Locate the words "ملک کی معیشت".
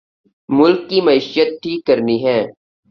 0.49-1.49